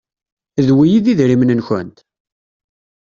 [0.65, 1.97] D wi i d idrimen-nkent?